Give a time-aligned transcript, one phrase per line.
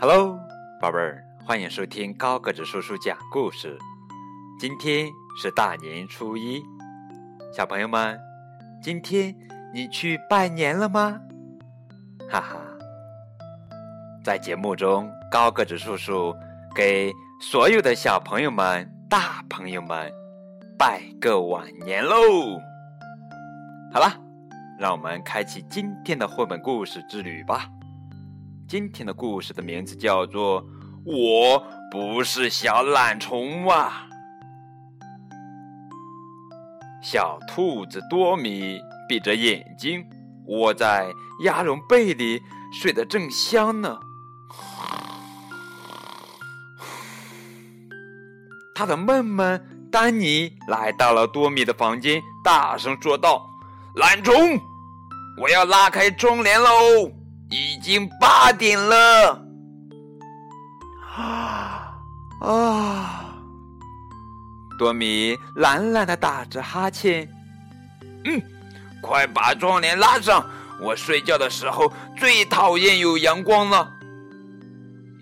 [0.00, 0.38] Hello，
[0.80, 3.76] 宝贝儿，欢迎收听高个子叔叔讲故事。
[4.56, 5.08] 今天
[5.42, 6.62] 是大年初一，
[7.52, 8.16] 小朋友们，
[8.80, 9.34] 今天
[9.74, 11.20] 你去拜年了吗？
[12.30, 12.60] 哈哈，
[14.22, 16.32] 在节目中，高个子叔叔
[16.76, 20.12] 给所有的小朋友们、大朋友们
[20.78, 22.20] 拜个晚年喽。
[23.92, 24.12] 好了，
[24.78, 27.68] 让我们开启今天的绘本故事之旅吧。
[28.68, 30.62] 今天的故事的名字叫做
[31.06, 31.58] 《我
[31.90, 34.06] 不是小懒虫》啊。
[37.02, 40.04] 小兔子多米闭着眼睛，
[40.48, 41.10] 窝在
[41.44, 43.98] 鸭绒被里，睡得正香呢。
[48.74, 49.58] 他的妹妹
[49.90, 53.48] 丹尼来到了多米的房间，大声说道
[53.96, 54.60] ：“懒虫，
[55.40, 56.68] 我要拉开窗帘喽！”
[57.50, 59.42] 已经八点了，
[61.16, 61.94] 啊
[62.42, 63.24] 啊！
[64.78, 67.26] 多米懒懒的打着哈欠，
[68.24, 68.40] 嗯，
[69.02, 70.44] 快把窗帘拉上，
[70.80, 73.90] 我睡觉的时候最讨厌有阳光了。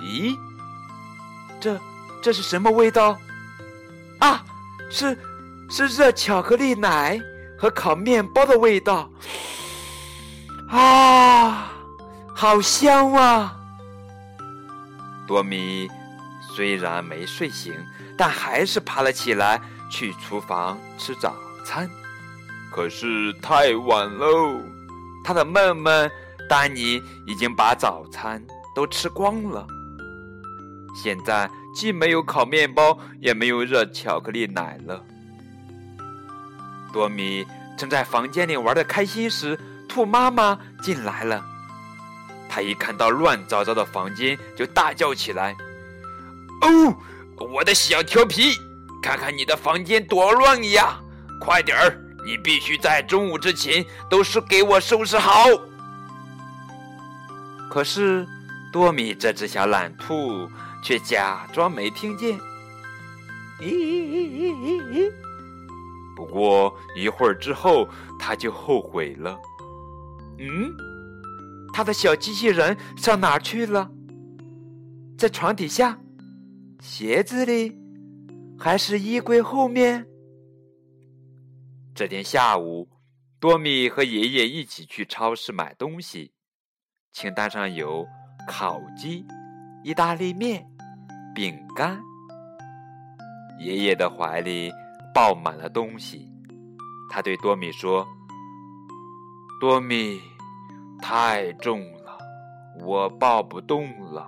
[0.00, 0.36] 咦，
[1.60, 1.80] 这
[2.20, 3.16] 这是什么味道？
[4.18, 4.44] 啊，
[4.90, 5.16] 是
[5.70, 7.20] 是热巧克力奶
[7.56, 9.08] 和烤面包的味道。
[10.68, 11.72] 啊！
[12.38, 13.56] 好香啊！
[15.26, 15.88] 多米
[16.54, 17.72] 虽然没睡醒，
[18.14, 19.58] 但还是爬了起来，
[19.90, 21.34] 去厨房吃早
[21.64, 21.88] 餐。
[22.70, 24.60] 可是太晚喽，
[25.24, 25.90] 他的妹妹
[26.46, 29.66] 丹尼已经把早餐都吃光了。
[30.94, 35.02] 现在既没有烤面包，也没有热巧克力奶了。
[36.92, 37.46] 多米
[37.78, 41.42] 正在房间里玩的开心时，兔妈妈进来了。
[42.56, 45.54] 他一看到乱糟糟的房间，就大叫起来
[46.64, 46.96] ：“哦，
[47.52, 48.54] 我的小调皮，
[49.02, 50.98] 看看你的房间多乱呀！
[51.38, 55.44] 快点儿，你必须在中午之前都是给我收拾好。”
[57.70, 58.26] 可是
[58.72, 60.48] 多米这只小懒兔
[60.82, 62.40] 却假装没听见。
[63.60, 65.12] 咦咦咦咦咦！
[66.16, 67.86] 不过一会儿之后，
[68.18, 69.38] 他就后悔了。
[70.38, 70.74] 嗯。
[71.76, 73.90] 他的小机器人上哪儿去了？
[75.18, 75.98] 在床底下、
[76.80, 77.76] 鞋子里，
[78.58, 80.06] 还是衣柜后面？
[81.94, 82.88] 这天下午，
[83.38, 86.32] 多米和爷爷一起去超市买东西，
[87.12, 88.06] 清单上有
[88.48, 89.26] 烤鸡、
[89.84, 90.66] 意大利面、
[91.34, 92.00] 饼干。
[93.60, 94.72] 爷爷的怀里
[95.14, 96.26] 抱满了东西，
[97.10, 98.08] 他对多米说
[99.60, 100.22] ：“多米。”
[101.08, 102.18] 太重了，
[102.80, 104.26] 我抱不动了。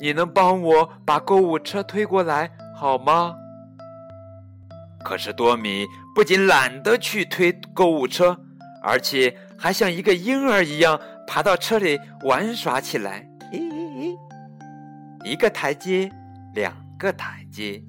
[0.00, 3.34] 你能帮我把购物车推过来好吗？
[5.04, 8.40] 可是多米不仅懒得去推购物车，
[8.82, 13.28] 而且还像一个婴儿一样爬到车里玩耍起来。
[15.24, 16.10] 一个台阶，
[16.54, 17.82] 两个台阶，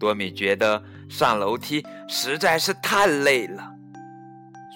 [0.00, 3.69] 多米觉得上楼梯实在是太累了。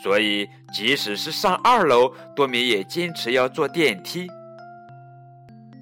[0.05, 4.27] 所以，即使是上二楼，多米也坚持要坐电梯。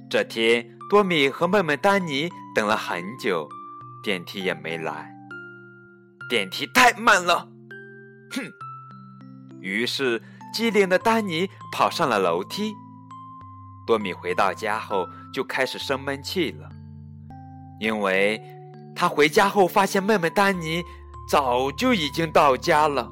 [0.09, 3.49] 这天，多米和妹妹丹尼等了很久，
[4.01, 5.13] 电梯也没来。
[6.31, 7.49] 电梯太慢了，
[8.31, 8.45] 哼！
[9.61, 10.23] 于是，
[10.55, 12.73] 机灵的丹尼跑上了楼梯。
[13.85, 15.05] 多米回到家后
[15.35, 16.69] 就开始生闷气了，
[17.81, 18.41] 因为
[18.95, 20.81] 他回家后发现妹妹丹尼
[21.29, 23.11] 早就已经到家了。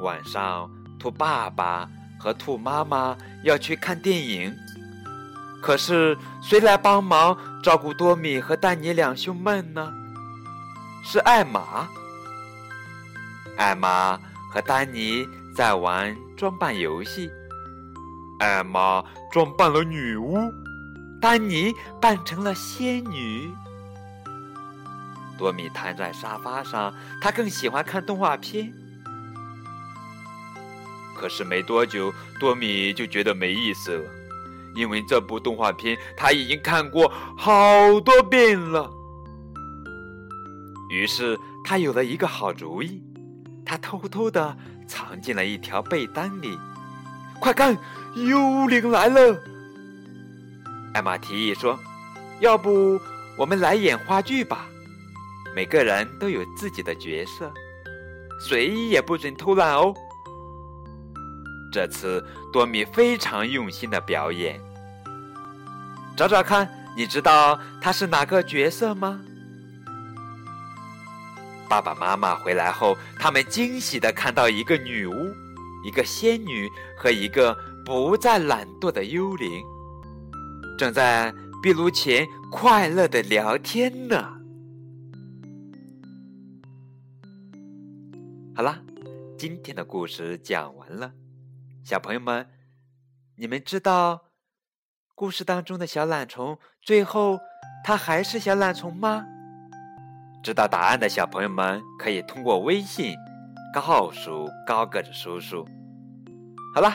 [0.00, 0.68] 晚上，
[0.98, 1.88] 兔爸爸
[2.18, 4.54] 和兔妈妈要去看电影，
[5.62, 9.92] 可是谁来帮忙照顾多米和丹尼两兄妹呢？
[11.04, 11.88] 是艾玛。
[13.56, 14.18] 艾玛
[14.52, 17.30] 和丹尼在玩装扮游戏，
[18.40, 20.38] 艾玛装扮了女巫，
[21.20, 23.48] 丹尼扮成了仙女。
[25.38, 28.72] 多米瘫在沙发上，他更喜欢看动画片。
[31.24, 34.04] 可是没多久，多米就觉得没意思了，
[34.76, 38.90] 因为这部动画片他已经看过好多遍了。
[40.90, 43.02] 于是他有了一个好主意，
[43.64, 44.54] 他偷偷的
[44.86, 46.58] 藏进了一条被单里。
[47.40, 47.74] 快看，
[48.14, 49.42] 幽灵来了！
[50.92, 51.78] 艾玛提议说
[52.40, 53.00] ：“要不
[53.38, 54.66] 我们来演话剧吧？
[55.56, 57.50] 每个人都有自己的角色，
[58.46, 59.94] 谁也不准偷懒哦。”
[61.74, 64.60] 这次多米非常用心的表演，
[66.16, 69.20] 找找看，你知道他是哪个角色吗？
[71.68, 75.34] 爸爸妈妈回来后，他们惊喜的看到一个女巫、
[75.84, 79.60] 一个仙女和一个不再懒惰的幽灵，
[80.78, 84.32] 正在壁炉前快乐的聊天呢。
[88.54, 88.78] 好啦，
[89.36, 91.12] 今天的故事讲完了，
[91.84, 92.48] 小朋友们，
[93.36, 94.30] 你们知道
[95.14, 97.38] 故事当中的小懒虫最后
[97.84, 99.26] 它还是小懒虫吗？
[100.42, 103.14] 知道答案的小朋友们可以通过微信
[103.74, 105.66] 告诉高个子叔叔。
[106.74, 106.90] 好了，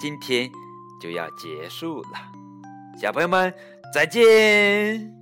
[0.00, 0.50] 今天
[1.00, 2.18] 就要结束了，
[2.98, 3.54] 小朋友们
[3.94, 5.19] 再见。